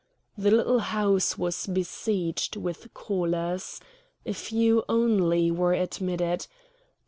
[0.35, 3.79] The little house was besieged with callers.
[4.25, 6.47] A few only were admitted.